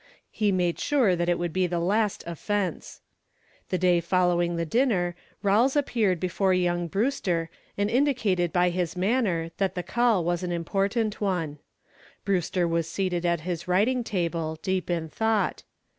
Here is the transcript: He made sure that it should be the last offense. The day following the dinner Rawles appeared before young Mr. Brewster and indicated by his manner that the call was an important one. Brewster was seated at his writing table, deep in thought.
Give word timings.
He 0.31 0.51
made 0.51 0.79
sure 0.79 1.15
that 1.15 1.29
it 1.29 1.37
should 1.37 1.53
be 1.53 1.67
the 1.67 1.77
last 1.77 2.23
offense. 2.25 3.01
The 3.69 3.77
day 3.77 3.99
following 4.01 4.55
the 4.55 4.65
dinner 4.65 5.15
Rawles 5.43 5.75
appeared 5.75 6.19
before 6.19 6.55
young 6.55 6.87
Mr. 6.87 6.91
Brewster 6.91 7.49
and 7.77 7.87
indicated 7.87 8.51
by 8.51 8.71
his 8.71 8.97
manner 8.97 9.51
that 9.57 9.75
the 9.75 9.83
call 9.83 10.23
was 10.25 10.41
an 10.41 10.51
important 10.51 11.21
one. 11.21 11.59
Brewster 12.25 12.67
was 12.67 12.89
seated 12.89 13.27
at 13.27 13.41
his 13.41 13.67
writing 13.67 14.03
table, 14.03 14.57
deep 14.63 14.89
in 14.89 15.07
thought. 15.07 15.61